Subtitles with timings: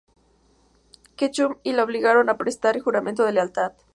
[1.15, 3.73] Ketchum y la obligaron a prestar juramento de lealtad.